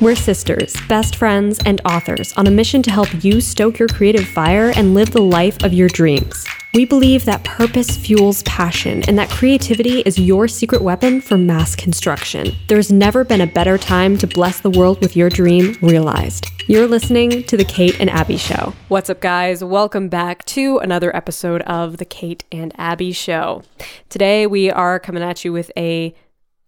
[0.00, 4.26] We're sisters, best friends, and authors on a mission to help you stoke your creative
[4.26, 6.44] fire and live the life of your dreams.
[6.74, 11.76] We believe that purpose fuels passion and that creativity is your secret weapon for mass
[11.76, 12.52] construction.
[12.66, 16.50] There's never been a better time to bless the world with your dream realized.
[16.66, 18.74] You're listening to The Kate and Abbie Show.
[18.88, 19.62] What's up, guys?
[19.62, 23.62] Welcome back to another episode of The Kate and Abbie Show.
[24.08, 26.12] Today, we are coming at you with a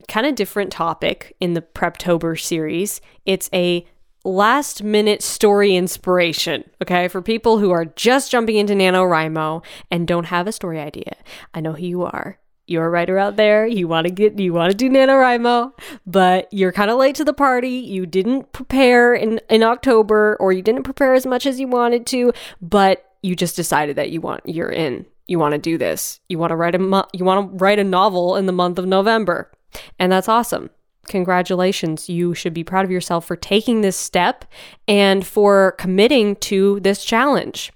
[0.08, 3.00] kind of different topic in the Preptober series.
[3.24, 3.86] It's a
[4.24, 7.08] last minute story inspiration, okay?
[7.08, 11.16] For people who are just jumping into NaNoWriMo and don't have a story idea.
[11.54, 12.38] I know who you are.
[12.66, 13.64] You're a writer out there.
[13.64, 15.72] You want to get you want to do NaNoWriMo,
[16.04, 17.70] but you're kind of late to the party.
[17.70, 22.06] You didn't prepare in in October or you didn't prepare as much as you wanted
[22.06, 25.06] to, but you just decided that you want you're in.
[25.28, 26.20] You want to do this.
[26.28, 28.80] You want to write a mo- you want to write a novel in the month
[28.80, 29.52] of November.
[29.98, 30.70] And that's awesome.
[31.06, 32.08] Congratulations.
[32.08, 34.44] You should be proud of yourself for taking this step
[34.88, 37.72] and for committing to this challenge.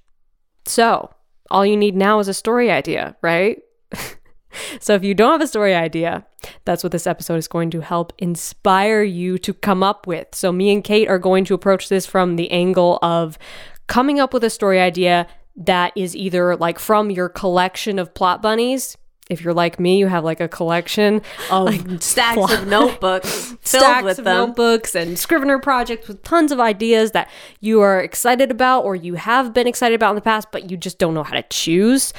[0.67, 1.11] So,
[1.51, 3.61] all you need now is a story idea, right?
[4.81, 6.27] so, if you don't have a story idea,
[6.65, 10.29] that's what this episode is going to help inspire you to come up with.
[10.35, 13.39] So, me and Kate are going to approach this from the angle of
[13.87, 15.27] coming up with a story idea
[15.57, 18.97] that is either like from your collection of plot bunnies
[19.31, 23.83] if you're like me, you have like a collection of like stacks of notebooks filled
[23.83, 24.48] stacks with of them.
[24.48, 29.14] notebooks and Scrivener projects with tons of ideas that you are excited about or you
[29.14, 32.12] have been excited about in the past, but you just don't know how to choose.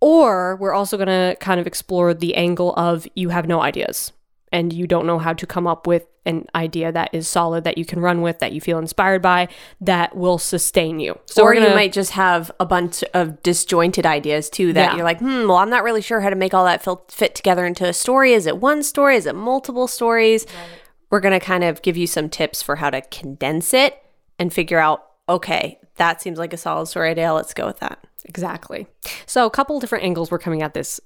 [0.00, 4.12] Or we're also going to kind of explore the angle of you have no ideas
[4.52, 7.76] and you don't know how to come up with an idea that is solid that
[7.78, 9.48] you can run with that you feel inspired by
[9.80, 11.18] that will sustain you.
[11.26, 14.96] So or gonna, you might just have a bunch of disjointed ideas too that yeah.
[14.96, 17.66] you're like hmm well i'm not really sure how to make all that fit together
[17.66, 18.34] into a story.
[18.34, 19.16] Is it one story?
[19.16, 20.46] Is it multiple stories?
[20.46, 20.80] Right.
[21.10, 24.00] we're going to kind of give you some tips for how to condense it
[24.38, 27.32] and figure out okay that seems like a solid story idea.
[27.32, 27.98] Let's go with that.
[28.24, 28.86] Exactly.
[29.26, 31.00] So a couple different angles we're coming at this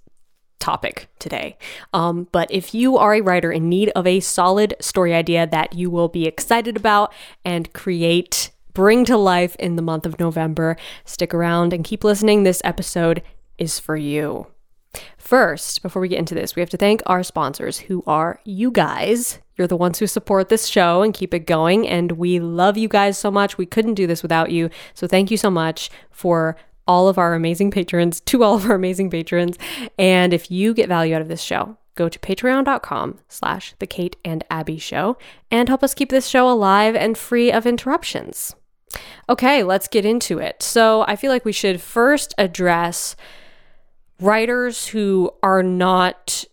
[0.59, 1.57] topic today.
[1.93, 5.75] Um, but if you are a writer in need of a solid story idea that
[5.75, 7.13] you will be excited about
[7.45, 12.43] and create, bring to life in the month of November, stick around and keep listening.
[12.43, 13.23] This episode
[13.59, 14.49] is for you.
[15.19, 18.71] First, before we get into this, we have to thank our sponsors who are you
[18.71, 19.41] guys.
[19.57, 21.87] You're the ones who support this show and keep it going.
[21.87, 23.59] And we love you guys so much.
[23.59, 24.71] We couldn't do this without you.
[24.95, 26.57] So thank you so much for
[26.87, 29.59] all of our amazing patrons, to all of our amazing patrons.
[29.99, 34.17] And if you get value out of this show, go to patreon.com slash the Kate
[34.25, 35.17] and Abbie show
[35.51, 38.55] and help us keep this show alive and free of interruptions.
[39.29, 40.63] Okay, let's get into it.
[40.63, 43.17] So I feel like we should first address
[44.21, 46.45] writers who are not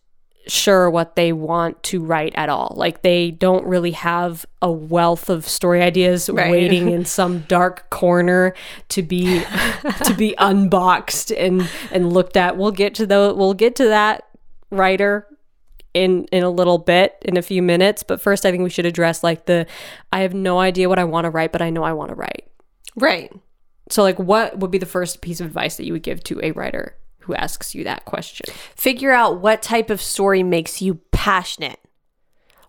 [0.47, 2.73] sure what they want to write at all.
[2.75, 6.51] Like they don't really have a wealth of story ideas right.
[6.51, 8.53] waiting in some dark corner
[8.89, 9.43] to be
[10.05, 12.57] to be unboxed and and looked at.
[12.57, 14.27] We'll get to the we'll get to that
[14.69, 15.27] writer
[15.93, 18.85] in in a little bit in a few minutes, but first I think we should
[18.85, 19.65] address like the
[20.11, 22.15] I have no idea what I want to write, but I know I want to
[22.15, 22.47] write.
[22.95, 23.31] Right.
[23.89, 26.39] So like what would be the first piece of advice that you would give to
[26.43, 26.97] a writer?
[27.23, 28.45] Who asks you that question.
[28.75, 31.79] Figure out what type of story makes you passionate.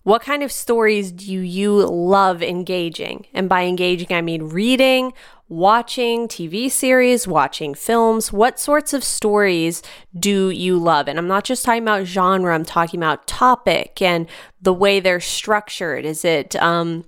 [0.03, 3.27] What kind of stories do you love engaging?
[3.33, 5.15] And by engaging, I mean reading,
[5.49, 8.31] watching TV series, watching films.
[8.31, 9.83] What sorts of stories
[10.19, 11.09] do you love?
[11.09, 14.29] And I'm not just talking about genre, I'm talking about topic and
[14.61, 16.05] the way they're structured.
[16.05, 17.05] Is it, um,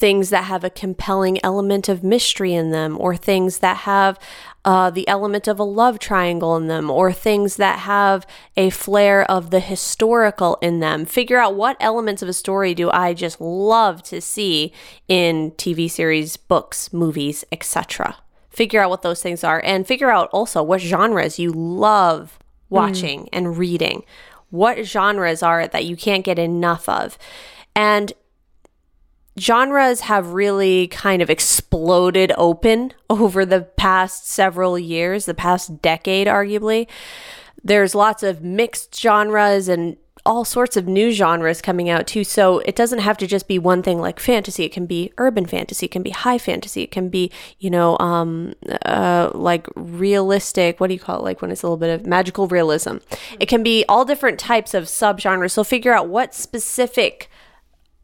[0.00, 4.18] things that have a compelling element of mystery in them, or things that have
[4.64, 8.26] uh, the element of a love triangle in them, or things that have
[8.56, 11.04] a flair of the historical in them.
[11.04, 14.72] Figure out what elements of a story do I just love to see
[15.08, 18.16] in TV series, books, movies, etc.
[18.50, 22.38] Figure out what those things are, and figure out also what genres you love
[22.68, 23.28] watching mm.
[23.32, 24.04] and reading.
[24.50, 27.16] What genres are that you can't get enough of?
[27.74, 28.12] And
[29.40, 36.26] genres have really kind of exploded open over the past several years, the past decade,
[36.26, 36.86] arguably.
[37.62, 39.96] There's lots of mixed genres and
[40.26, 42.24] all sorts of new genres coming out too.
[42.24, 44.64] So it doesn't have to just be one thing like fantasy.
[44.64, 47.96] It can be urban fantasy, it can be high fantasy, it can be, you know,
[47.98, 48.54] um,
[48.84, 50.78] uh, like realistic.
[50.78, 51.24] What do you call it?
[51.24, 52.96] Like when it's a little bit of magical realism.
[53.38, 55.52] It can be all different types of subgenres.
[55.52, 57.30] So figure out what specific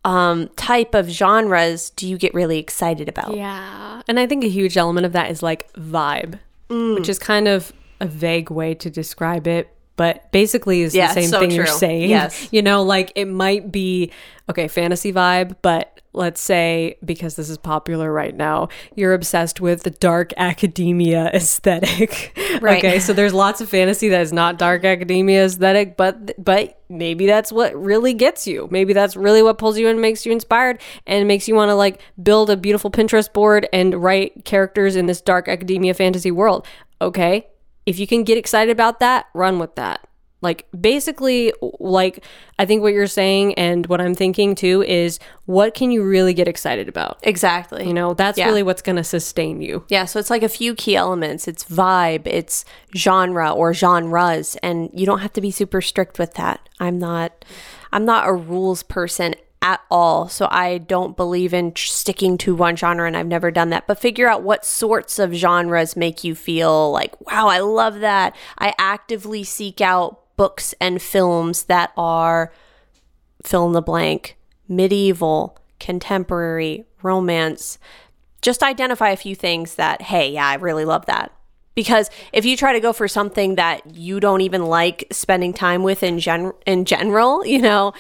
[0.07, 3.37] um, type of genres do you get really excited about?
[3.37, 4.03] Yeah.
[4.07, 6.39] And I think a huge element of that is like vibe,
[6.71, 6.95] mm.
[6.95, 11.15] which is kind of a vague way to describe it, but basically is yeah, the
[11.15, 11.57] same so thing true.
[11.57, 12.11] you're saying.
[12.11, 12.49] Yes.
[12.51, 14.13] You know, like it might be,
[14.49, 19.83] okay, fantasy vibe, but let's say because this is popular right now, you're obsessed with
[19.83, 22.37] the dark academia aesthetic.
[22.61, 22.79] Right.
[22.79, 27.27] okay, so there's lots of fantasy that is not dark academia aesthetic, but but maybe
[27.27, 28.67] that's what really gets you.
[28.71, 31.75] Maybe that's really what pulls you and makes you inspired and makes you want to
[31.75, 36.67] like build a beautiful Pinterest board and write characters in this dark academia fantasy world.
[37.01, 37.47] Okay,
[37.87, 40.07] if you can get excited about that, run with that.
[40.43, 42.23] Like basically like
[42.59, 46.35] I think what you're saying and what I'm thinking too is what can you really
[46.35, 47.19] get excited about?
[47.23, 47.87] Exactly.
[47.87, 48.47] You know, that's Yeah.
[48.47, 49.85] really what's going to sustain you.
[49.89, 51.49] Yeah, so it's like a few key elements.
[51.49, 56.35] It's vibe, it's genre or genres, and you don't have to be super strict with
[56.35, 56.69] that.
[56.79, 57.45] I'm not
[57.93, 60.29] I'm not a rules person at all.
[60.29, 63.87] So I don't believe in sticking to one genre and I've never done that.
[63.87, 68.37] But figure out what sorts of genres make you feel like, "Wow, I love that."
[68.59, 72.53] I actively seek out books and films that are
[73.43, 74.37] fill in the blank,
[74.69, 77.79] medieval, contemporary, romance.
[78.43, 81.33] Just identify a few things that, hey, yeah, I really love that.
[81.75, 85.83] Because if you try to go for something that you don't even like spending time
[85.83, 87.93] with in gen- in general, you know,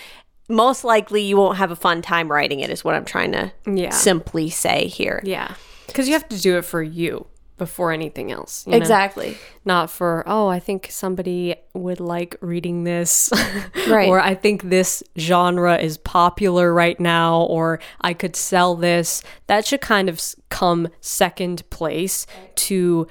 [0.48, 3.52] most likely you won't have a fun time writing it is what I'm trying to
[3.66, 3.90] Yeah.
[3.90, 5.20] simply say here.
[5.24, 5.54] Yeah.
[5.92, 7.26] Cuz you have to do it for you
[7.58, 8.64] before anything else.
[8.66, 8.76] you know?
[8.76, 9.38] Exactly.
[9.64, 13.32] Not for, oh, I think somebody would like reading this.
[13.88, 14.08] Right.
[14.08, 19.22] or I think this genre is popular right now, or I could sell this.
[19.46, 20.20] That should kind of
[20.50, 22.26] come second place
[22.56, 23.06] to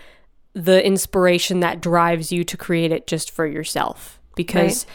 [0.53, 4.19] the inspiration that drives you to create it just for yourself.
[4.35, 4.85] Because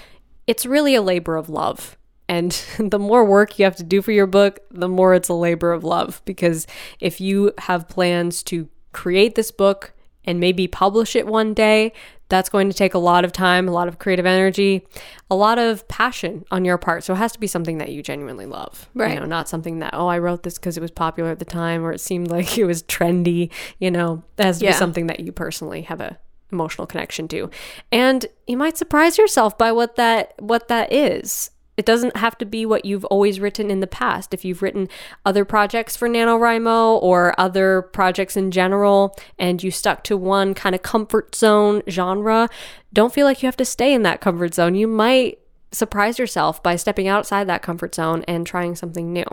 [0.47, 1.97] it's really a labor of love.
[2.31, 5.35] And the more work you have to do for your book, the more it's a
[5.35, 6.23] labor of love.
[6.25, 6.67] Because
[7.00, 9.93] if you have plans to create this book
[10.25, 11.93] and maybe publish it one day,
[12.29, 14.87] that's going to take a lot of time, a lot of creative energy,
[15.29, 17.03] a lot of passion on your part.
[17.03, 18.88] So it has to be something that you genuinely love.
[18.94, 19.15] Right.
[19.15, 21.44] You know, not something that, oh, I wrote this because it was popular at the
[21.44, 23.50] time or it seemed like it was trendy.
[23.81, 24.71] You know, it has to Yeah.
[24.71, 26.17] be something that you personally have a
[26.53, 27.50] emotional connection to.
[27.91, 31.50] And you might surprise yourself by what that what that is.
[31.81, 34.35] It doesn't have to be what you've always written in the past.
[34.35, 34.87] If you've written
[35.25, 40.75] other projects for NaNoWriMo or other projects in general and you stuck to one kind
[40.75, 42.50] of comfort zone genre,
[42.93, 44.75] don't feel like you have to stay in that comfort zone.
[44.75, 45.38] You might
[45.73, 49.25] surprise yourself by stepping outside that comfort zone and trying something new.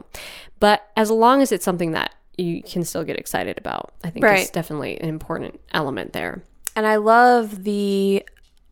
[0.61, 4.23] But as long as it's something that you can still get excited about, I think
[4.23, 4.39] Right.
[4.39, 6.43] is definitely an important element there.
[6.77, 8.23] And I love the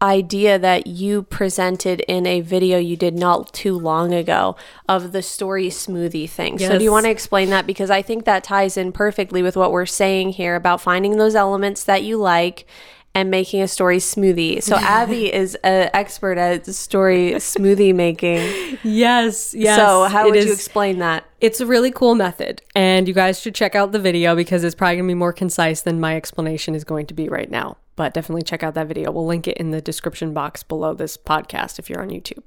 [0.02, 4.56] idea that you presented in a video you did not too long ago
[4.90, 6.60] of the story smoothie thing.
[6.60, 7.66] So, do you want to explain that?
[7.66, 11.36] Because I think that ties in perfectly with what we're saying here about finding those
[11.36, 12.66] elements that you like
[13.14, 14.62] and making a story smoothie.
[14.62, 18.78] So, Abbie is an expert at story smoothie making.
[18.84, 19.78] Yes, yes.
[19.78, 21.24] so, how would you explain that?
[21.40, 24.76] It's a really cool method, and you guys should check out the video because it's
[24.76, 27.78] probably gonna be more concise than my explanation is going to be right now.
[27.96, 29.12] But definitely check out that video.
[29.12, 32.46] We'll link it in the description box below this podcast if you're on YouTube.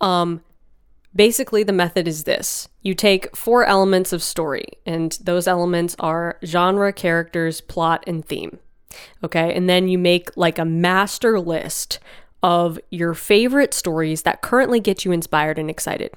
[0.00, 0.42] Um,
[1.14, 6.38] basically, the method is this you take four elements of story, and those elements are
[6.44, 8.58] genre, characters, plot, and theme.
[9.24, 9.54] Okay.
[9.54, 11.98] And then you make like a master list
[12.42, 16.12] of your favorite stories that currently get you inspired and excited.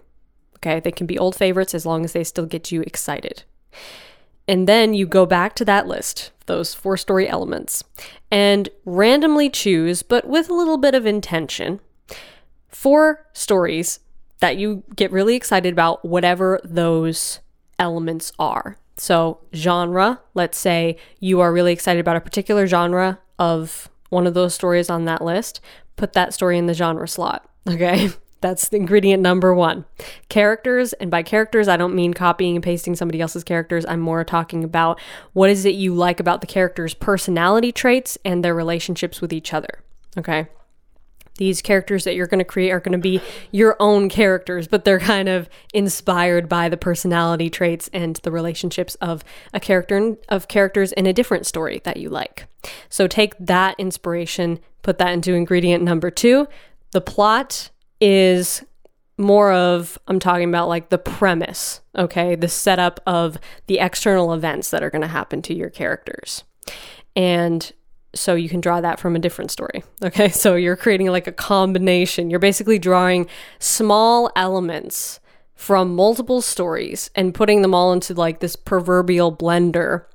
[0.57, 0.79] Okay.
[0.79, 3.43] They can be old favorites as long as they still get you excited.
[4.49, 7.83] And then you go back to that list, those four story elements,
[8.31, 11.79] and randomly choose, but with a little bit of intention,
[12.67, 13.99] four stories
[14.39, 17.41] that you get really excited about, whatever those
[17.77, 18.79] elements are.
[18.97, 24.33] So, genre, let's say you are really excited about a particular genre of one of
[24.33, 25.61] those stories on that list,
[25.95, 27.45] put that story in the genre slot.
[27.69, 28.09] Okay.
[28.41, 29.85] That's ingredient number one.
[30.29, 33.85] Characters, and by characters, I don't mean copying and pasting somebody else's characters.
[33.85, 34.99] I'm more talking about
[35.33, 39.53] what is it you like about the characters' personality traits and their relationships with each
[39.53, 39.83] other.
[40.17, 40.47] Okay
[41.39, 44.83] these characters that you're going to create are going to be your own characters, but
[44.83, 50.49] they're kind of inspired by the personality traits and the relationships of a character of
[50.49, 52.45] characters in a different story that you like.
[52.89, 56.45] So take that inspiration, put that into ingredient number 2.
[56.91, 57.69] The plot
[58.01, 58.63] is
[59.17, 62.35] more of I'm talking about like the premise, okay?
[62.35, 63.37] The setup of
[63.67, 66.45] the external events that are going to happen to your characters.
[67.15, 67.71] And
[68.15, 69.83] so you can draw that from a different story.
[70.01, 70.29] Okay?
[70.29, 72.29] So you're creating like a combination.
[72.29, 73.27] You're basically drawing
[73.59, 75.19] small elements
[75.53, 80.05] from multiple stories and putting them all into like this proverbial blender.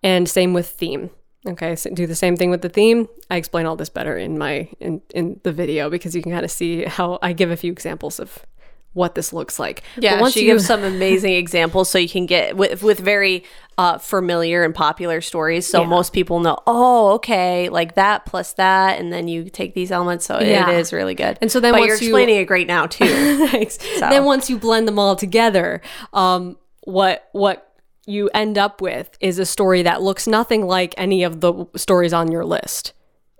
[0.00, 1.10] And same with theme.
[1.46, 3.08] Okay, so do the same thing with the theme.
[3.30, 6.44] I explain all this better in my in in the video because you can kind
[6.44, 8.46] of see how I give a few examples of
[8.94, 9.82] what this looks like.
[9.96, 13.42] Yeah, once she you gives some amazing examples so you can get with with very
[13.76, 15.66] uh, familiar and popular stories.
[15.66, 15.88] So Yeah.
[15.88, 20.26] most people know, oh, okay, like that plus that, and then you take these elements.
[20.26, 20.70] So Yeah.
[20.70, 21.38] it is really good.
[21.40, 23.06] And so then but you're you- explaining it great now too.
[23.48, 23.78] Thanks.
[23.98, 25.80] Then once you blend them all together,
[26.12, 27.71] um, what what
[28.06, 32.12] you end up with is a story that looks nothing like any of the stories
[32.12, 32.92] on your list.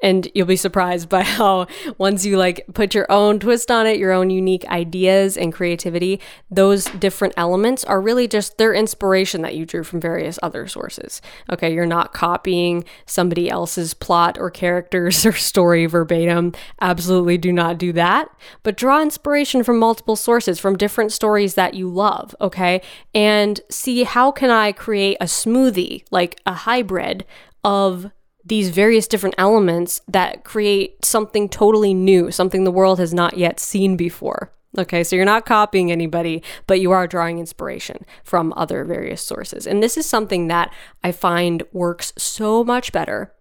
[0.02, 3.98] And you'll be surprised by how once you like put your own twist on it,
[3.98, 9.54] your own unique ideas and creativity, those different elements are really just their inspiration that
[9.54, 11.22] you drew from various other sources.
[11.50, 16.52] Okay, you're not copying somebody else's plot or characters or story verbatim.
[16.80, 18.28] Absolutely do not do that.
[18.64, 22.82] But draw inspiration from multiple sources, from different stories that you love, okay?
[23.14, 27.24] And see how can I create a smoothie, like a hybrid
[27.64, 28.10] of
[28.44, 33.60] these various different elements that create something totally new, something the world has not yet
[33.60, 34.52] seen before.
[34.78, 39.66] Okay, so you're not copying anybody, but you are drawing inspiration from other various sources.
[39.66, 40.72] And this is something that
[41.04, 43.34] I find works so much better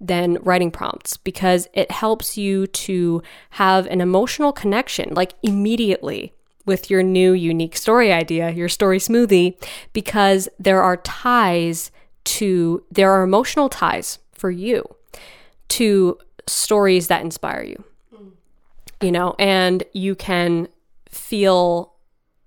[0.00, 6.32] than writing prompts because it helps you to have an emotional connection like immediately
[6.64, 9.62] with your new unique story idea, your story smoothie,
[9.92, 11.90] because there are ties
[12.24, 14.96] to, there are emotional ties for you
[15.68, 17.84] to stories that inspire you.
[19.00, 20.66] You know, and you can
[21.08, 21.92] feel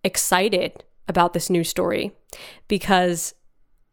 [0.03, 2.11] excited about this new story
[2.67, 3.33] because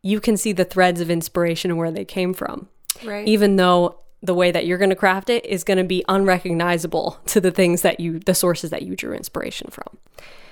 [0.02, 2.68] you can see the threads of inspiration and where they came from
[3.04, 3.28] right.
[3.28, 7.18] even though the way that you're going to craft it is going to be unrecognizable
[7.26, 9.98] to the things that you the sources that you drew inspiration from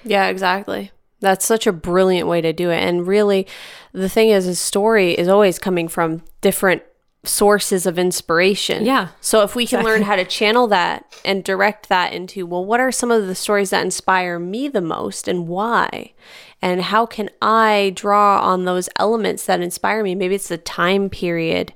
[0.07, 0.93] Yeah, exactly.
[1.21, 2.79] That's such a brilliant way to do it.
[2.79, 3.47] And really,
[3.93, 6.83] the thing is, a story is always coming from different
[7.26, 8.85] sources of inspiration.
[8.85, 12.64] Yeah, So if we can learn how to channel that and direct that into, well,
[12.64, 16.12] what are some of the stories that inspire me the most and why?
[16.62, 20.14] And how can I draw on those elements that inspire me?
[20.14, 21.75] Maybe it's the time period,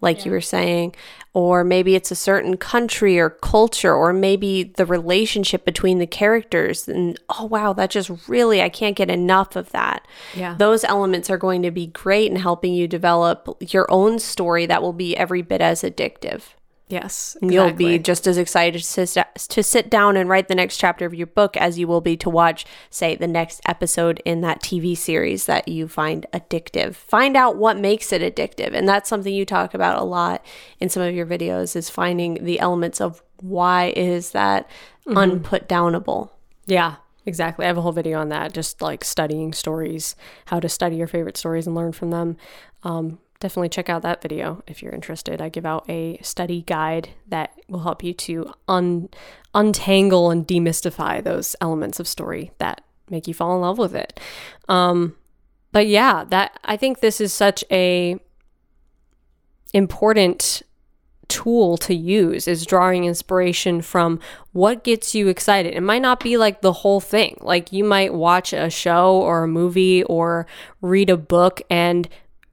[0.00, 0.94] like you were saying,
[1.32, 6.88] or maybe it's a certain country or culture, or maybe the relationship between the characters.
[6.88, 10.06] And oh, wow, that just really, I can't get enough of that.
[10.34, 10.56] Yeah.
[10.58, 14.82] Those elements are going to be great in helping you develop your own story that
[14.82, 16.42] will be every bit as addictive.
[16.90, 20.54] Yes And You'll be just as excited to sit, to sit down and write the
[20.54, 24.20] next chapter of your book as you will be to watch, say, the next episode
[24.24, 26.94] in that TV series that you find addictive.
[26.94, 28.74] Find out what makes it addictive.
[28.74, 30.44] And that's something you talk about a lot
[30.78, 34.68] in some of your videos is finding the elements of why is that
[35.06, 36.30] unput downable.
[36.66, 40.14] yeah exactly i have a whole video on that just like studying stories
[40.46, 42.36] how to study your favorite stories and learn from them
[42.82, 47.08] um, definitely check out that video if you're interested i give out a study guide
[47.26, 49.08] that will help you to un-
[49.54, 54.20] untangle and demystify those elements of story that make you fall in love with it
[54.68, 55.16] um,
[55.72, 58.18] but yeah that i think this is such a
[59.72, 60.62] important
[61.30, 64.18] tool to use is drawing inspiration from
[64.52, 65.72] what gets you excited.
[65.72, 67.38] It might not be like the whole thing.
[67.40, 70.46] Like you might watch a show or a movie or
[70.82, 72.08] read a book and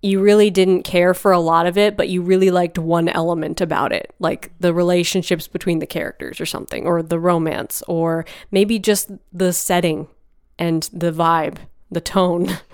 [0.08, 3.60] you really didn't care for a lot of it, but you really liked one element
[3.60, 8.80] about it, like the relationships between the characters or something, or the romance, or maybe
[8.80, 10.08] just the setting
[10.58, 11.58] and the vibe,
[11.92, 12.58] the tone.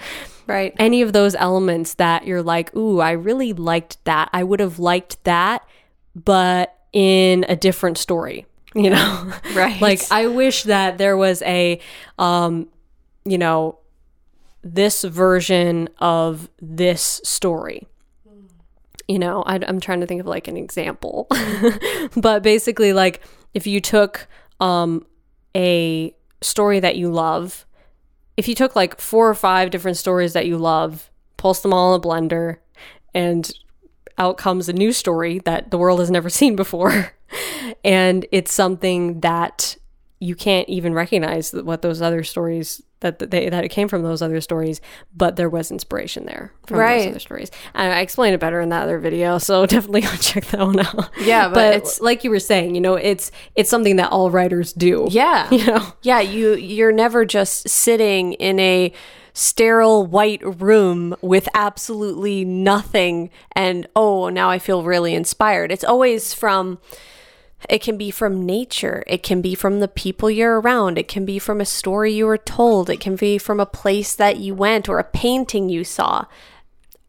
[0.45, 0.75] Right.
[0.77, 4.29] any of those elements that you're like, ooh, I really liked that.
[4.33, 5.65] I would have liked that,
[6.15, 9.31] but in a different story, you know?
[9.55, 9.79] Right.
[9.81, 11.79] like, I wish that there was a,
[12.19, 12.67] um,
[13.23, 13.79] you know,
[14.63, 17.88] this version of this story.
[19.08, 21.27] You know, I, I'm trying to think of like an example,
[22.15, 23.22] but basically, like
[23.53, 24.27] if you took
[24.62, 25.05] um,
[25.55, 27.65] a story that you love,
[28.38, 31.93] if you took like four or five different stories that you love, pulse them all
[31.93, 32.58] in a blender,
[33.13, 33.51] and
[34.17, 37.13] out comes a new story that the world has never seen before,
[37.84, 39.75] and it's something that
[40.22, 44.22] you can't even recognize what those other stories that they that it came from those
[44.22, 44.81] other stories,
[45.15, 47.00] but there was inspiration there from Right.
[47.03, 47.51] those other stories.
[47.75, 50.79] And I explained it better in that other video, so definitely go check that one
[50.79, 51.10] out.
[51.22, 54.31] Yeah, but but it's like you were saying, you know, it's it's something that all
[54.31, 55.07] writers do.
[55.12, 55.50] Yeah.
[55.53, 55.86] you know.
[56.01, 58.91] Yeah, you you're never just sitting in a
[59.36, 65.72] sterile white room with absolutely nothing and oh, now I feel really inspired.
[65.72, 66.79] It's always from
[67.70, 69.03] it can be from nature.
[69.08, 70.98] It can be from the people you're around.
[70.98, 72.89] It can be from a story you were told.
[72.89, 76.25] It can be from a place that you went or a painting you saw.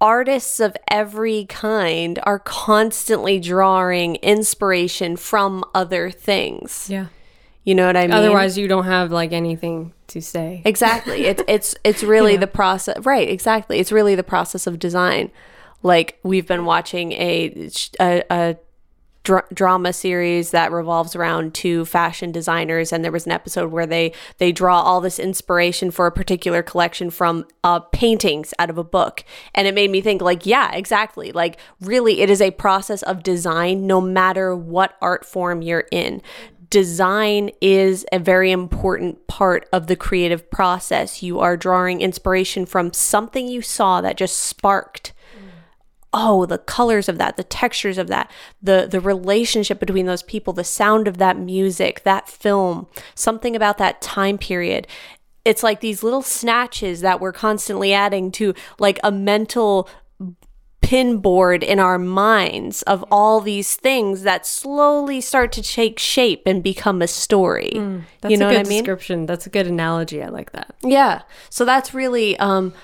[0.01, 7.07] Artists of every kind are constantly drawing inspiration from other things Yeah.
[7.65, 8.13] You know what I mean?
[8.13, 10.61] Otherwise, you don't have like anything to say.
[10.67, 11.25] Exactly.
[11.25, 13.05] It's it's it's really the process.
[13.05, 13.29] Right.
[13.29, 13.79] Exactly.
[13.79, 15.31] It's really the process of design.
[15.83, 18.57] Like we've been watching a a, a
[19.25, 23.87] dr- drama series that revolves around two fashion designers, and there was an episode where
[23.87, 28.78] they they draw all this inspiration for a particular collection from uh, paintings out of
[28.78, 31.33] a book, and it made me think like, yeah, exactly.
[31.33, 36.23] Like really, it is a process of design, no matter what art form you're in
[36.71, 41.23] design is a very important part of the creative process.
[41.23, 45.12] You are drawing inspiration from something you saw that just sparked.
[46.16, 48.30] Oh, the colors of that, the textures of that,
[48.62, 53.78] the the relationship between those people, the sound of that music, that film, something about
[53.78, 54.87] that time period.
[55.44, 59.88] It's like these little snatches that we're constantly adding to like a mental
[60.83, 66.62] pinboard in our minds of all these things that slowly start to take shape and
[66.62, 67.73] become a story.
[67.75, 68.78] Mm, That's you know a good what I mean?
[68.83, 69.26] description.
[69.26, 70.23] That's a good analogy.
[70.23, 70.75] I like that.
[70.83, 71.23] Yeah.
[71.49, 72.75] So that's really um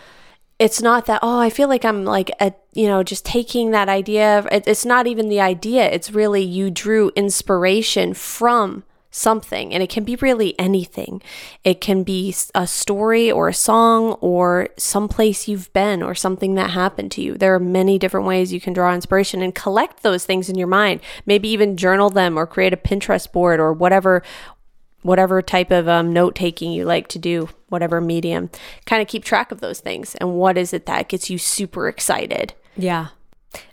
[0.61, 3.89] it's not that oh I feel like I'm like a you know just taking that
[3.89, 5.91] idea it, it's not even the idea.
[5.91, 11.21] It's really you drew inspiration from something and it can be really anything.
[11.65, 16.71] It can be a story or a song or someplace you've been or something that
[16.71, 17.35] happened to you.
[17.37, 20.69] There are many different ways you can draw inspiration and collect those things in your
[20.69, 21.01] mind.
[21.27, 24.23] Maybe even journal them or create a pinterest board or whatever
[25.03, 28.51] whatever type of um, note taking you like to do, whatever medium,
[28.87, 30.15] kind of keep track of those things.
[30.17, 32.55] And what is it that gets you super excited?
[32.77, 33.09] Yeah.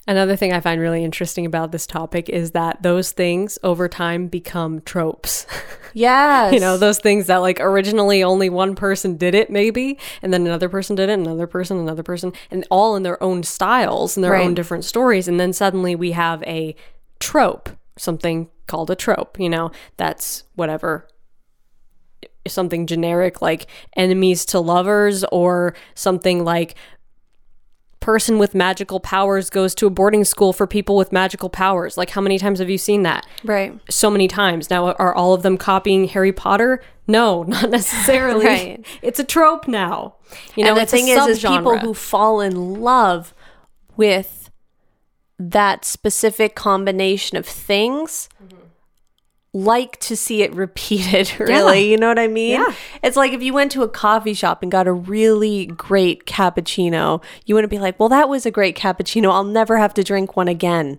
[0.08, 4.26] Another thing I find really interesting about this topic is that those things over time
[4.28, 5.46] become tropes.
[5.94, 6.50] Yeah.
[6.50, 10.46] you know, those things that like originally only one person did it, maybe, and then
[10.46, 14.22] another person did it, another person, another person, and all in their own styles and
[14.22, 14.44] their Right.
[14.46, 15.26] own different stories.
[15.26, 16.76] And then suddenly we have a
[17.20, 21.08] trope, something called a trope, you know, that's whatever
[22.48, 26.74] something generic like enemies to lovers or something like
[28.00, 31.96] person with magical powers goes to a boarding school for people with magical powers.
[31.96, 33.26] Like how many times have you seen that?
[33.44, 33.78] Right.
[33.90, 34.70] so many times.
[34.70, 36.82] Now are all of them copying harry potter?
[37.06, 38.46] No not necessarily.
[38.46, 38.86] Right.
[39.02, 40.14] it's a trope now.
[40.56, 43.34] You know and the thing is, is people who fall in love
[43.96, 44.50] with
[45.38, 48.57] that specific combination of things mm-hmm.
[49.54, 52.60] Like to see it repeated really you know what i mean?
[52.60, 52.74] Yeah.
[53.02, 57.22] it's like if you went to a coffee shop and got a really great cappuccino
[57.46, 59.32] you wouldn't be like well that was a great cappuccino.
[59.32, 60.98] I'll never have to drink one again.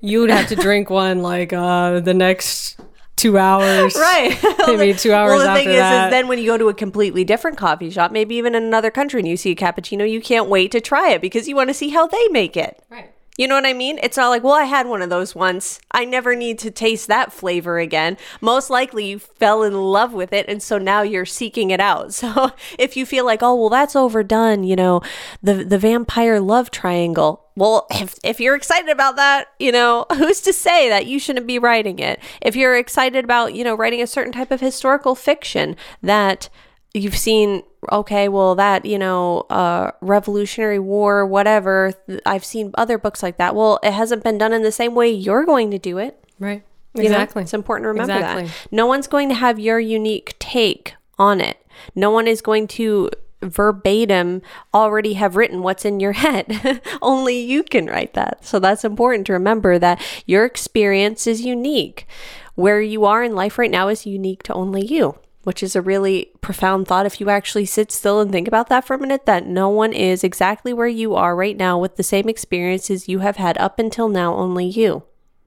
[0.00, 2.80] You would have to drink one like uh the next
[3.16, 3.94] two hours.
[3.98, 4.36] Right.
[4.66, 6.06] Maybe two hours well the thing is, that.
[6.06, 8.90] is then when you go to a completely different coffee shop maybe even in another
[8.90, 11.68] country and you see a cappuccino you can't wait to try it because you want
[11.68, 12.82] to see how they make it.
[12.90, 13.98] Right You know what I mean?
[14.02, 15.80] It's not like, well, I had one of those once.
[15.90, 18.18] I never need to taste that flavor again.
[18.42, 22.12] Most likely you fell in love with it and so now you're seeking it out.
[22.22, 25.02] So if you feel like, oh, well, that's overdone, you know,
[25.42, 27.46] the the vampire love triangle.
[27.56, 31.48] Well, if if you're excited about that, you know, who's to say that you shouldn't
[31.48, 32.20] be writing it?
[32.40, 36.48] If you're excited about, you know, writing a certain type of historical fiction that
[36.94, 42.98] you've seen okay well that you know uh revolutionary war whatever th- i've seen other
[42.98, 43.54] books like that.
[43.54, 46.22] Well it hasn't been done in the same way you're going to do it.
[46.38, 46.62] Right.
[46.94, 47.08] You know?
[47.10, 47.42] exactly.
[47.42, 48.44] it's important to remember Exactly.
[48.44, 51.64] that no one's going to have your unique take on it.
[51.94, 53.10] No one is going to
[53.42, 56.80] verbatim already have written what's in your head.
[57.02, 58.44] Only you can write that.
[58.44, 62.06] So that's important to remember that your experience is unique.
[62.54, 65.82] Where you are in life right now is unique to only you which is a
[65.82, 69.26] really profound thought if you actually sit still and think about that for a minute
[69.26, 73.20] that no one is exactly where you are right now with the same experiences you
[73.20, 75.02] have had up until now only you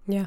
[0.08, 0.25] yeah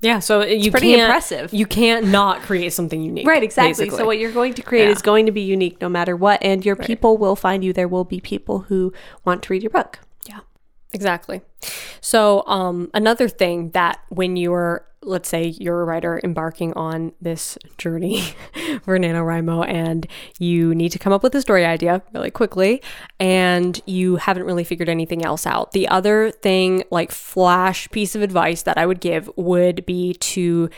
[0.00, 1.52] yeah so you pretty impressive.
[1.52, 3.70] you can't not create something unique Right, exactly.
[3.84, 3.98] basically.
[3.98, 4.92] So what you're going to create Yeah.
[4.92, 7.72] is going to be unique no matter what, and your people will find you.
[7.74, 8.92] There will be people who
[9.26, 9.98] want to read your book.
[10.26, 10.40] Yeah,
[10.94, 11.42] exactly.
[12.00, 17.56] So, um, another thing that when you're, let's say, you're a writer embarking on this
[17.78, 18.20] journey
[18.82, 20.06] for NaNoWriMo and
[20.38, 22.82] you need to come up with a story idea really quickly
[23.18, 25.72] and you haven't really figured anything else out.
[25.72, 30.68] The other thing, like, flash piece of advice that I would give would be to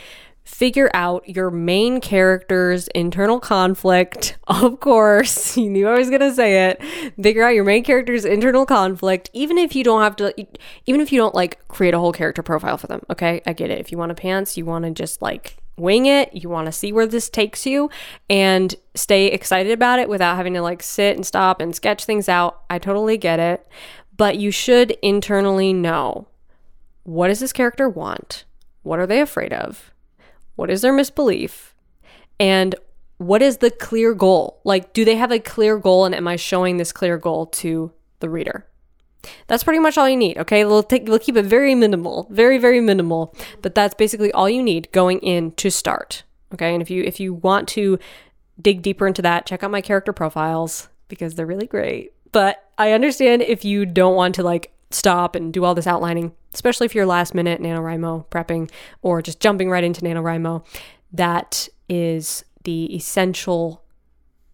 [0.43, 4.37] figure out your main character's internal conflict.
[4.47, 6.81] Of course, you knew I was going to say it.
[7.21, 10.33] Figure out your main character's internal conflict, even if you don't have to,
[10.85, 13.01] even if you don't like create a whole character profile for them.
[13.09, 13.79] Okay, I get it.
[13.79, 16.71] If you want to pants, you want to just like wing it, you want to
[16.71, 17.89] see where this takes you
[18.29, 22.29] and stay excited about it without having to like sit and stop and sketch things
[22.29, 22.61] out.
[22.69, 23.67] I totally get it.
[24.15, 26.27] But you should internally know
[27.03, 28.45] what does this character want?
[28.83, 29.92] What are they afraid of?
[30.55, 31.73] What is their misbelief?
[32.39, 32.75] And
[33.17, 34.59] what is the clear goal?
[34.63, 37.91] Like, do they have a clear goal and am I showing this clear goal to
[38.19, 38.65] the reader?
[39.47, 40.65] That's pretty much all you need, okay?
[40.65, 44.61] We'll take we'll keep it very minimal, very very minimal, but that's basically all you
[44.61, 46.23] need going in to start.
[46.53, 46.73] Okay?
[46.73, 47.97] And if you if you want to
[48.61, 52.11] dig deeper into that, check out my character profiles because they're really great.
[52.31, 56.33] But I understand if you don't want to like stop and do all this outlining,
[56.53, 58.69] especially if you're last minute NaNoWriMo prepping
[59.01, 60.65] or just jumping right into NaNoWriMo.
[61.11, 63.83] That is the essential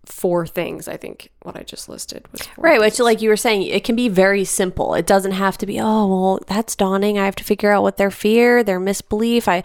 [0.06, 3.62] four things i think what i just listed was right which like you were saying
[3.62, 4.96] it can be very simple.
[4.96, 7.98] It doesn't have to be oh well that's daunting i have to figure out what
[7.98, 9.48] their fear their misbelief.
[9.48, 9.62] I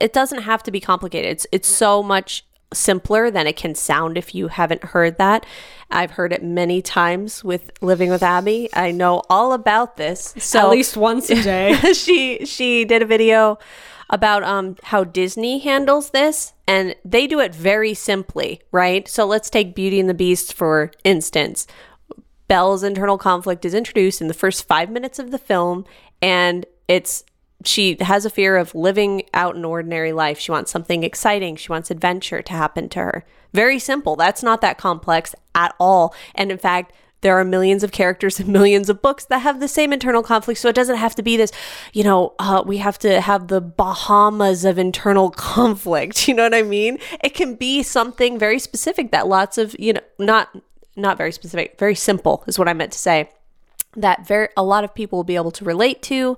[0.00, 1.30] it doesn't have to be complicated.
[1.30, 5.46] It's it's so much simpler than it can sound if you haven't heard that
[5.90, 10.60] i've heard it many times with living with abbie i know all about this so
[10.60, 13.58] at least once a day she she did a video
[14.10, 19.08] about um, how Disney handles this, and they do it very simply, right?
[19.08, 21.66] So let's take Beauty and the Beast for instance.
[22.46, 25.84] Belle's internal conflict is introduced in the first five minutes of the film,
[26.20, 27.24] and it's
[27.64, 30.38] she has a fear of living out an ordinary life.
[30.38, 31.56] She wants something exciting.
[31.56, 33.24] She wants adventure to happen to her.
[33.52, 34.16] Very simple.
[34.16, 36.14] That's not that complex at all.
[36.34, 36.92] And in fact,
[37.24, 40.60] there are millions of characters and millions of books that have the same internal conflict.
[40.60, 41.50] So it doesn't have to be this,
[41.92, 46.28] you know, uh, we have to have the Bahamas of internal conflict.
[46.28, 46.98] You know what I mean?
[47.22, 50.54] It can be something very specific that lots of, you know, not
[50.96, 53.28] not very specific, very simple is what I meant to say.
[53.96, 56.36] That very a lot of people will be able to relate to.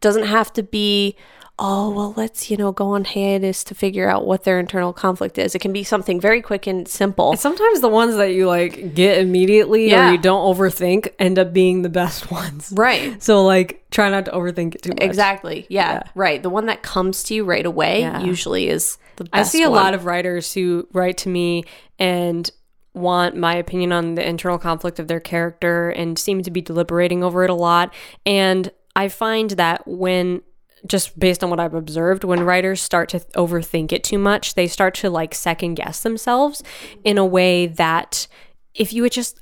[0.00, 1.16] Doesn't have to be
[1.58, 5.38] oh, well, let's, you know, go on hiatus to figure out what their internal conflict
[5.38, 5.54] is.
[5.54, 7.30] It can be something very quick and simple.
[7.30, 10.08] And sometimes the ones that you like get immediately yeah.
[10.08, 12.72] or you don't overthink end up being the best ones.
[12.76, 13.20] Right.
[13.22, 15.00] So, like, try not to overthink it too much.
[15.00, 15.66] Exactly.
[15.68, 15.94] Yeah.
[15.94, 16.02] yeah.
[16.14, 16.42] Right.
[16.42, 18.20] The one that comes to you right away yeah.
[18.20, 19.34] usually is the best.
[19.34, 19.82] I see a one.
[19.82, 21.64] lot of writers who write to me
[21.98, 22.48] and
[22.94, 27.22] want my opinion on the internal conflict of their character and seem to be deliberating
[27.22, 27.92] over it a lot.
[28.24, 30.42] And I find that when
[30.84, 34.66] just based on what I've observed, when writers start to overthink it too much, they
[34.66, 36.64] start to like second guess themselves
[37.04, 38.26] in a way that
[38.74, 39.38] if you had just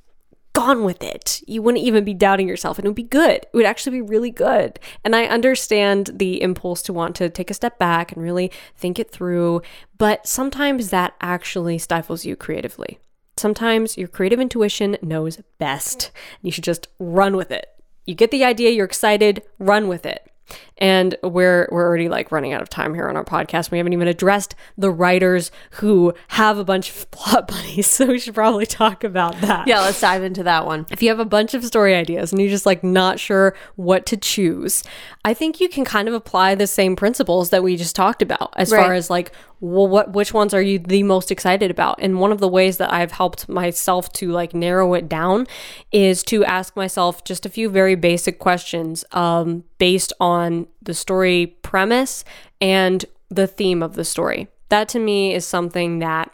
[0.52, 3.44] gone with it, you wouldn't even be doubting yourself and it would be good.
[3.44, 4.78] It would actually be really good.
[5.04, 8.98] And I understand the impulse to want to take a step back and really think
[8.98, 9.62] it through,
[9.96, 12.98] but sometimes that actually stifles you creatively.
[13.38, 16.10] Sometimes your creative intuition knows best.
[16.42, 17.70] You should just run with it.
[18.06, 20.30] You get the idea, you're excited, run with it.
[20.78, 23.70] And we're we're already like running out of time here on our podcast.
[23.70, 28.18] We haven't even addressed the writers who have a bunch of plot bunnies, so we
[28.18, 29.66] should probably talk about that.
[29.66, 30.86] Yeah, let's dive into that one.
[30.90, 34.06] If you have a bunch of story ideas and you're just like not sure what
[34.06, 34.84] to choose,
[35.24, 38.52] I think you can kind of apply the same principles that we just talked about
[38.56, 38.82] as right.
[38.82, 42.30] far as like well what which ones are you the most excited about and one
[42.30, 45.46] of the ways that i've helped myself to like narrow it down
[45.92, 51.56] is to ask myself just a few very basic questions um, based on the story
[51.62, 52.24] premise
[52.60, 56.30] and the theme of the story that to me is something that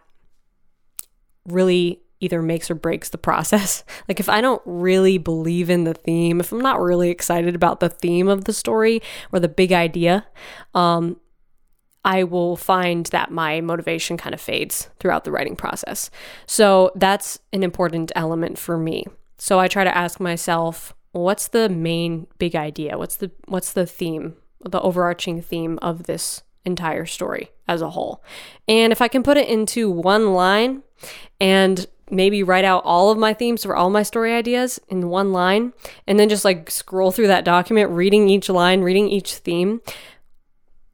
[1.47, 3.85] really either makes or breaks the process.
[4.09, 7.81] Like if I don't really believe in the theme, if I'm not really excited about
[7.81, 9.01] the theme of the story
[9.33, 10.27] or the big idea,
[10.75, 11.19] um,
[12.05, 16.11] I will find that my motivation kind of fades throughout the writing process.
[16.47, 19.07] So that's an important element for me.
[19.39, 22.99] So I try to ask myself, what's the main big idea?
[22.99, 28.23] What's the what's the theme, the overarching theme of this entire story as a whole?
[28.67, 30.83] And if I can put it into one line
[31.41, 35.33] and maybe write out all of my themes for all my story ideas in one
[35.33, 35.73] line
[36.07, 39.81] and then just like scroll through that document reading each line, reading each theme,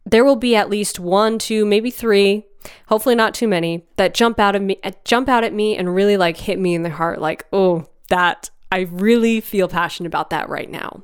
[0.07, 2.47] there will be at least one, two, maybe three,
[2.87, 6.17] hopefully not too many, that jump out of me, jump out at me and really
[6.17, 7.21] like hit me in the heart.
[7.21, 11.03] Like, oh, that I really feel passionate about that right now.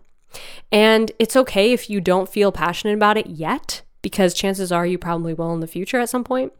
[0.72, 4.98] And it's okay if you don't feel passionate about it yet, because chances are you
[4.98, 6.52] probably will in the future at some point.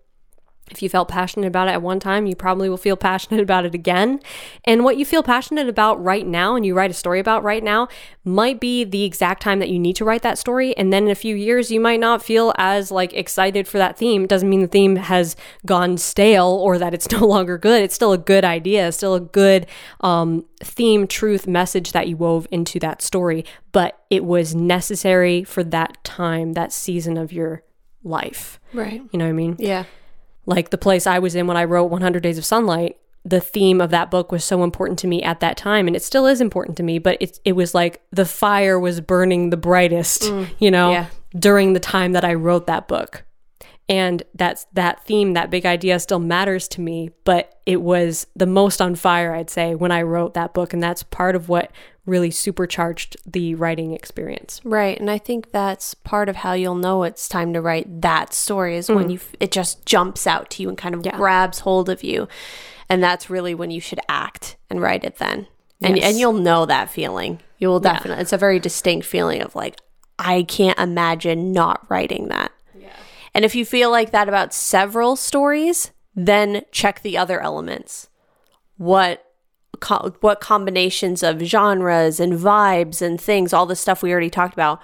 [0.71, 3.67] If you felt passionate about it at one time, you probably will feel passionate about
[3.67, 4.21] it again.
[4.65, 7.63] And what you feel passionate about right now and you write a story about right
[7.63, 7.89] now
[8.25, 10.75] might be the exact time that you need to write that story.
[10.77, 13.99] And then in a few years, you might not feel as like excited for that
[13.99, 14.25] theme.
[14.25, 17.83] It doesn't mean the theme has gone stale or that it's no longer good.
[17.83, 19.67] It's still a good idea, it's still a good
[20.01, 23.45] um, theme, truth, message that you wove into that story.
[23.73, 27.63] But it was necessary for that time, that season of your
[28.03, 28.59] life.
[28.73, 29.03] Right.
[29.13, 29.57] You know what I mean?
[29.59, 29.85] Yeah
[30.47, 33.81] like the place I was in when I wrote 100 Days of Sunlight, the theme
[33.81, 36.43] of that book was so important to me at that time and it still is
[36.43, 40.47] important to me but it it was like the fire was burning the brightest mm,
[40.59, 41.07] you know yeah.
[41.35, 43.25] during the time that I wrote that book
[43.89, 48.47] And that's that theme, that big idea still matters to me, but it was the
[48.47, 50.73] most on fire, I'd say, when I wrote that book.
[50.73, 51.71] And that's part of what
[52.07, 54.61] really supercharged the writing experience.
[54.65, 54.99] Right.
[54.99, 58.77] And I think that's part of how you'll know it's time to write that story
[58.77, 59.11] is when mm-hmm.
[59.11, 61.17] you it just jumps out to you and kind of Yeah.
[61.17, 62.29] grabs hold of you.
[62.89, 65.47] And that's really when you should act and write it then.
[65.83, 66.11] And Yes.
[66.11, 67.41] and you'll know that feeling.
[67.59, 69.81] You will definitely it's a very distinct feeling of like
[70.19, 72.53] I can't imagine not writing that.
[72.79, 72.93] Yeah.
[73.33, 78.09] And if you feel like that about several stories, then check the other elements.
[78.77, 79.24] What
[79.85, 84.55] co- what combinations of genres and vibes and things, all the stuff we already talked
[84.55, 84.81] about.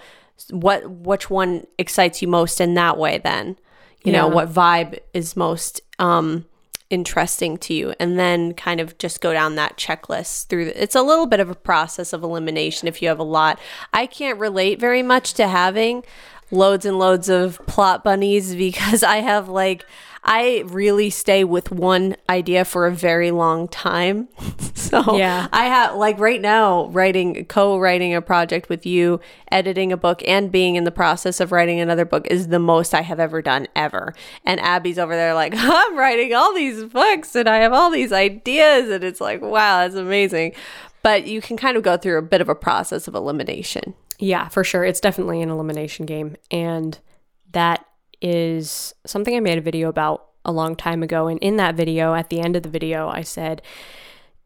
[0.50, 3.56] What which one excites you most in that way then?
[4.04, 6.44] You know, what vibe is most um
[6.90, 10.96] interesting to you and then kind of just go down that checklist through the, it's
[10.96, 13.60] a little bit of a process of elimination if you have a lot
[13.92, 16.02] i can't relate very much to having
[16.50, 19.86] loads and loads of plot bunnies because i have like
[20.24, 24.28] i really stay with one idea for a very long time
[24.74, 25.48] so Yeah.
[25.52, 30.50] i have like right now writing co-writing a project with you editing a book and
[30.52, 33.66] being in the process of writing another book is the most i have ever done
[33.74, 37.90] ever and abbie's over there like i'm writing all these books and i have all
[37.90, 40.52] these ideas and it's like wow that's amazing
[41.02, 44.48] but you can kind of go through a bit of a process of elimination Yeah,
[44.48, 44.84] for sure.
[44.84, 46.36] It's definitely an elimination game.
[46.50, 46.98] And
[47.52, 47.86] that
[48.20, 51.28] is something I made a video about a long time ago.
[51.28, 53.62] And in that video, at the end of the video, I said,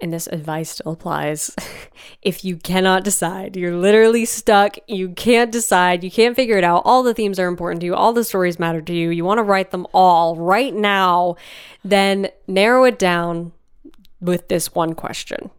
[0.01, 1.55] and this advice still applies
[2.23, 6.83] if you cannot decide, you're literally stuck, you can't decide, you can't figure it out,
[6.85, 9.39] all the themes are important to you, all the stories matter to you, you want
[9.39, 11.37] to write them all right now,
[11.85, 13.53] then narrow it down
[14.21, 15.51] with this one question.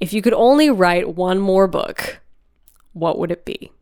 [0.00, 2.20] If you could only write one more book,
[2.92, 3.72] what would it be?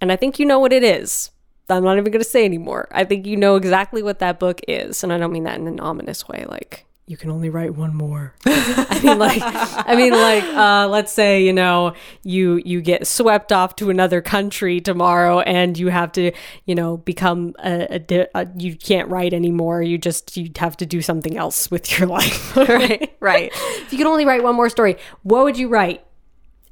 [0.00, 1.30] And I think you know what it is.
[1.68, 2.88] I'm not even going to say anymore.
[2.92, 5.02] I think you know exactly what that book is.
[5.02, 7.94] And I don't mean that in an ominous way, like, you can only write one
[7.94, 8.34] more.
[8.46, 11.92] I mean like I mean like uh let's say, you know,
[12.24, 16.32] you you get swept off to another country tomorrow and you have to,
[16.64, 19.82] you know, become a, a, di- a you can't write anymore.
[19.82, 22.56] You just you have to do something else with your life.
[22.56, 26.04] right right if you could only write one more story, what would you write?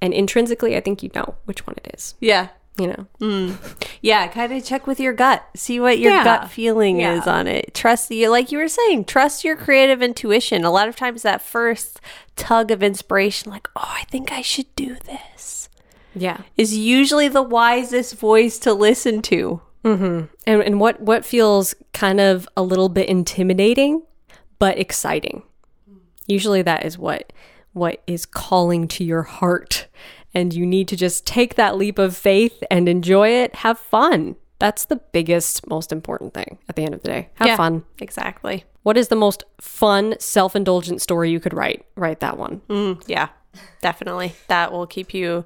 [0.03, 2.17] And intrinsically, I think you know which one it is.
[2.21, 3.57] yeah You know, mm.
[4.03, 5.45] Yeah, kind of check with your gut.
[5.55, 6.25] See what your Yeah.
[6.25, 7.21] gut feeling Yeah.
[7.21, 7.73] is on it.
[7.73, 10.65] Trust you, like you were saying, trust your creative intuition.
[10.65, 12.01] A lot of times, that first
[12.35, 15.69] tug of inspiration, like, oh, I think I should do this,
[16.17, 16.39] yeah.
[16.57, 19.63] is usually the wisest voice to listen to.
[19.85, 20.25] Mm-hmm.
[20.47, 24.03] And and what what feels kind of a little bit intimidating,
[24.59, 25.43] but exciting.
[26.27, 27.33] Usually, that is what
[27.73, 29.87] what is calling to your heart,
[30.35, 33.55] and you need to just take that leap of faith and enjoy it.
[33.57, 34.37] Have fun.
[34.59, 37.29] That's the biggest, most important thing at the end of the day.
[37.35, 37.57] Have Yeah.
[37.57, 37.85] fun.
[38.01, 38.65] Exactly.
[38.83, 41.85] What is the most fun, self indulgent story you could write?
[41.97, 42.61] Write that one.
[42.69, 43.29] Mm, yeah,
[43.81, 44.35] definitely.
[44.49, 45.45] That will keep you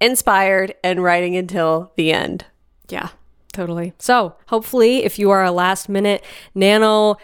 [0.00, 2.44] inspired and writing until the end.
[2.88, 3.10] Yeah,
[3.52, 3.92] totally.
[3.98, 6.22] So, hopefully, if you are a last minute
[6.54, 7.16] nano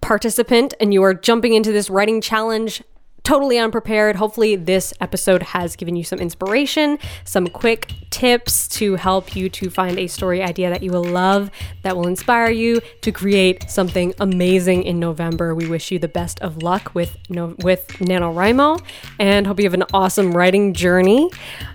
[0.00, 2.82] participant and you are jumping into this writing challenge
[3.28, 9.36] totally unprepared, hopefully, this episode has given you some inspiration, some quick tips to help
[9.36, 11.50] you to find a story idea that you will love,
[11.82, 15.54] that will inspire you to create something amazing in November.
[15.54, 18.82] We wish you the best of luck with no- with NaNoWriMo
[19.18, 21.28] and hope you have an awesome writing journey.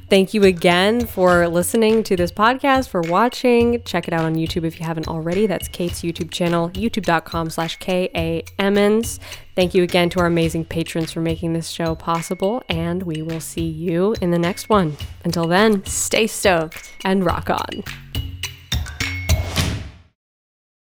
[0.10, 3.82] Thank you again for listening to this podcast, for watching.
[3.84, 5.48] Check it out on YouTube if you haven't already.
[5.48, 9.20] That's Kate's YouTube channel, youtube.com slash K-A-Emmons.
[9.56, 13.40] Thank you again to our amazing patrons for making this show possible, and we will
[13.40, 14.98] see you in the next one.
[15.24, 16.94] Until then, Stay stoked.
[17.04, 17.84] and rock on.